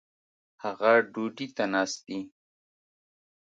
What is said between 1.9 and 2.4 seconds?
دي